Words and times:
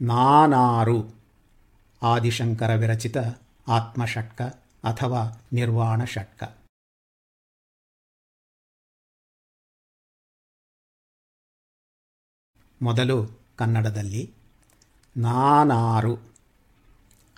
ನಾನಾರು. 0.00 1.14
ಆದಿಶಂಕರ 2.02 2.74
ವಿರಚಿತ 2.74 3.16
ಆತ್ಮಷಟ್ಕ 3.68 4.42
ಅಥವಾ 4.84 5.42
ನಿರ್ವಾಣ 5.52 6.04
ಷಟ್ಕ. 6.04 6.44
ಮೊದಲು 12.82 13.40
ಕನ್ನಡದಲ್ಲಿ 13.56 14.34
ನಾನಾರು. 15.16 16.18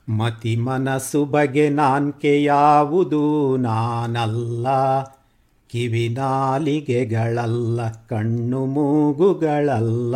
ಮತಿ 0.09 0.56
ಮನಸ್ಸು 0.56 1.25
ಬಗೆ 1.25 1.68
ನಾನ್ಕೆ 1.68 2.45
ಯಾವುದು 2.45 3.56
ನಾನಲ್ಲ. 3.56 4.66
ಕಿವಿ 5.68 6.09
ನಾಲಿಗೆಗಳಲ್ಲ, 6.09 7.93
ಕಣ್ಣು 8.06 8.66
ಮೂಗುಗಳಲ್ಲ. 8.66 10.14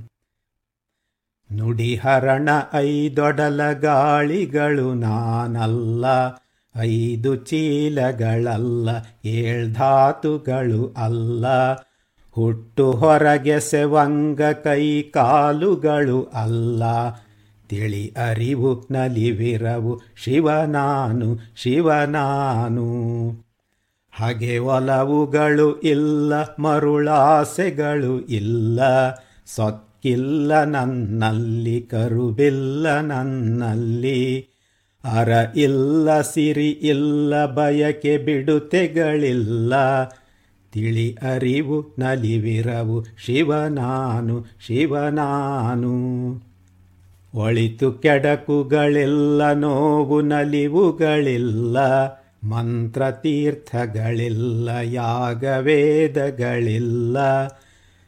ನುಡಿಹರಣ 1.53 2.49
ಐದೊಡಲ 2.73 3.71
ಗಾಳಿಗಳು 3.71 4.93
ನಾನಲ್ಲ. 4.93 6.05
ಐದು 6.79 7.35
ಚೀಲಗಳಲ್ಲ 7.35 8.89
ಏಳ್ಧಾತುಗಳು 9.25 10.93
ಅಲ್ಲ. 10.97 11.45
ಹುಟ್ಟು 12.31 12.91
ಹೊರಗೆ 12.91 13.59
ಸೆವಂಗ 13.59 14.41
ಕೈ 14.41 15.01
ಕಾಲುಗಳು 15.01 16.23
ಅಲ್ಲ. 16.23 16.83
ತಿಳಿ 17.69 18.13
ಅರಿವು 18.29 18.87
ನಲಿವಿರವು. 18.91 20.01
ಶಿವನಾನು 20.15 21.37
ಶಿವನಾನು 21.55 22.85
ಹಾಗೆ 24.11 24.57
ಒಲವುಗಳು 24.57 25.79
ಇಲ್ಲ, 25.79 26.33
ಮರುಳಾಸೆಗಳು 26.59 28.21
ಇಲ್ಲ. 28.21 28.79
ಸೊಕ್ಕಿಲ್ಲ 29.45 30.63
ನನ್ನಲ್ಲಿ 30.63 31.81
ಕರುಬಿಲ್ಲ 31.81 32.99
ನನ್ನಲ್ಲಿ. 32.99 34.47
ಅರ 35.03 35.29
ಇಲ್ಲ, 35.55 36.21
ಸಿರಿ 36.21 36.69
ಇಲ್ಲ, 36.69 37.45
ಬಯಕೆ 37.45 38.17
ಬಿಡುತೆಗಳಿಲ್ಲ. 38.17 39.73
ತಿಳಿ 40.71 41.17
ಅರಿವು 41.21 41.95
ನಲಿವಿರವು. 41.99 43.05
ಶಿವನಾನು 43.25 44.45
ಶಿವನಾನು 44.67 45.95
ಒಳಿತು 47.35 47.91
ಕೆಡಕುಗಳಿಲ್ಲ, 47.91 49.53
ನೋವು 49.53 50.21
ನಲಿವುಗಳಿಲ್ಲ, 50.21 51.77
ಮಂತ್ರತೀರ್ಥಗಳಿಲ್ಲ, 52.43 54.69
ಯಾಗವೇದಗಳಿಲ್ಲ. 54.83 57.17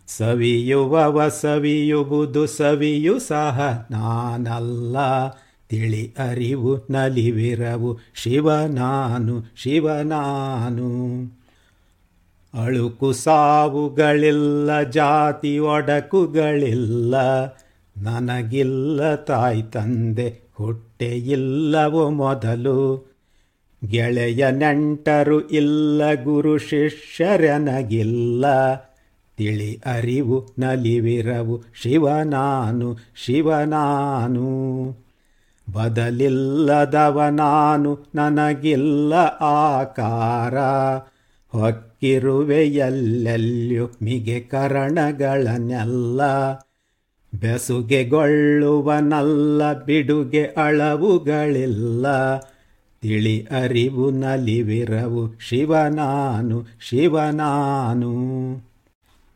ಸವಿಯುವವ 0.07 1.29
ಸವಿಯುವುದು 1.29 2.47
ಸವಿಯು 2.47 3.19
ಸಹ 3.19 3.87
ನಾನಲ್ಲ. 3.91 4.97
ತಿಳಿ 5.69 6.13
ಅರಿವು 6.29 6.79
ನಲಿವಿರವು 6.89 7.97
ಶಿವನಾನು 8.15 9.43
ಶಿವನಾನು 9.55 10.91
ಅಳುಕು 12.63 13.13
ಸಾವುಗಳಿಲ್ಲ, 13.13 14.81
ಜಾತಿ 14.81 15.59
ಒಡಕುಗಳಿಲ್ಲ. 15.59 17.15
ನನಗಿಲ್ಲ 18.01 19.15
ತಾಯಿ 19.15 19.61
ತಂದೆ, 19.61 20.41
ಹೊಟ್ಟೆ 20.53 21.17
ಇಲ್ಲವೋ 21.17 22.09
ಮೊದಲು. 22.09 23.05
ಗೆಳೆಯ 23.87 24.51
ನೆಂಟರು 24.51 25.47
ಇಲ್ಲ, 25.47 26.23
ಗುರು 26.23 26.57
ಶಿಷ್ಯರನಗಿಲ್ಲ 26.57 28.45
ತಿಳಿ 29.37 29.81
ಅರಿವು 29.85 30.45
ನಲಿವಿರವು 30.59 31.61
ಶಿವನಾನು 31.81 32.97
ಶಿವನಾನು 33.25 34.95
ಬದಲಿಲ್ಲದವ 35.73 37.21
ನಾನು, 37.31 37.97
ನನಗಿಲ್ಲ 38.15 39.13
ಆಕಾರ. 39.41 40.57
ಹೊಕ್ಕಿರುವೆ 41.47 42.67
ಎಲ್ಲೆಲ್ಲಿಯೂ 42.67 43.89
ಮಿಗೆ 44.01 44.39
ಕರಣಗಳನ್ನೆಲ್ಲ. 44.39 46.21
ಬೆಸುಗೆಗೊಳ್ಳುವನಲ್ಲ 47.35 49.83
ಬಿಡುಗೆ 49.83 50.45
ಅಳವುಗಳಿಲ್ಲ. 50.45 52.05
ತಿಳಿ 53.01 53.45
ಅರಿವು 53.45 54.11
ನಲಿವಿರವು 54.11 55.39
ಶಿವನಾನು 55.39 56.65
ಶಿವನಾನು. 56.79 58.13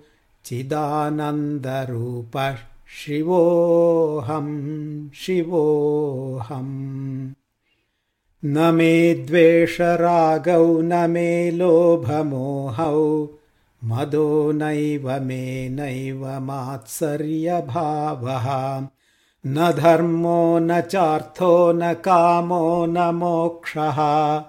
चिदानन्दरूपः 0.45 2.72
शिवोऽहं 2.99 5.11
शिवोऽहम् 5.11 7.31
न 8.45 8.75
मे 8.75 9.15
द्वेषरागौ, 9.15 10.83
न 10.83 11.11
मे 11.11 11.51
लोभमोहौ। 11.51 13.29
मदो 13.85 14.53
नैव, 14.53 15.25
मे 15.25 15.69
नैव 15.69 16.41
मात्सर्यभावः। 16.41 18.87
न 19.47 19.75
धर्मो, 19.77 20.59
न 20.59 20.81
चार्थो, 20.81 21.73
न 21.73 21.93
कामो, 21.93 22.87
न 22.87 22.99
मोक्षः। 22.99 24.41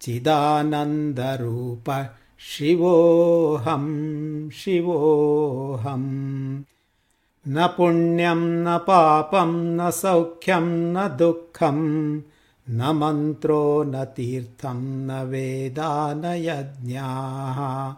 चिदानन्दरूपः, 0.00 2.08
शिवोऽहं, 2.38 4.50
शिवोऽहम्। 4.50 6.64
न 7.48 7.66
पुण्यं 7.66 8.36
न 8.36 8.78
पापं 8.78 9.76
न 9.76 9.90
सौख्यं 9.90 10.64
न 10.64 11.16
दुःखं 11.18 12.20
न 12.70 12.80
मन्त्रो 12.94 13.82
न 13.82 14.04
तीर्थं 14.04 14.80
न 14.80 15.24
वेदा 15.24 16.14
न 16.14 16.24
यज्ञाः। 16.24 17.94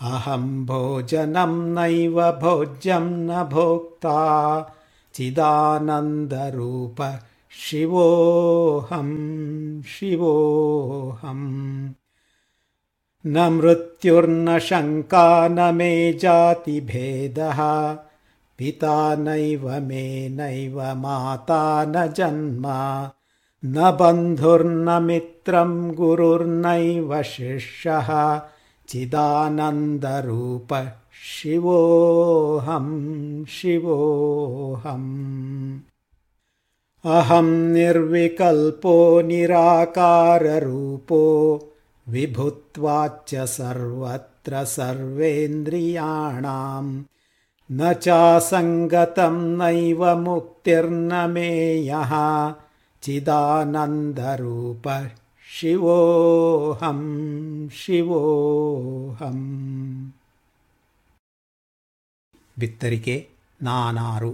अहं 0.00 0.66
भोजनं 0.66 1.74
नैव 1.74 2.32
भोज्यं 2.32 3.00
न 3.00 3.48
भोक्ता 3.52 4.72
चिदानन्दरूप 5.14 7.18
शिवोऽहं 7.50 9.12
शिवोऽहम् 9.82 11.88
न 13.26 13.52
मृत्युर्न 13.52 14.58
शङ्का 14.58 15.48
न 15.48 15.74
मे 15.74 16.12
जातिभेदः 16.12 17.96
पिता 18.58 19.14
नैव 19.14 19.70
मे 19.70 20.28
नैव 20.28 20.80
माता 20.80 21.84
न 21.84 22.12
जन्म 22.12 22.62
न 23.64 23.96
बन्धुर्न 24.00 25.02
मित्रं 25.02 25.94
गुरुर्नैव 25.94 27.22
शिष्यः 27.22 28.40
चिदानन्दरूप 28.88 30.92
शिवोऽहं 31.24 33.44
शिवोऽहम्। 33.44 35.78
अहं 37.04 37.72
निर्विकल्पो 37.72 39.20
निराकाररूपो 39.20 41.22
विभुत्वाच्च 42.08 43.34
सर्वत्र 43.34 44.64
सर्वेन्द्रियाणाम् 44.64 47.02
न 47.69 47.93
चासङ्गतं 48.03 49.35
नैव 49.59 50.03
मुक्तिर्न 50.25 51.13
मे 51.33 51.49
यः 51.87 52.13
चिदानन्दरूप 53.03 54.87
शिवोऽहं 55.47 56.99
ಶಿವೋಹಂ 57.79 59.39
ಬಿತ್ತರಿಕೆ 62.57 63.15
ನಾನಾರು 63.59 64.31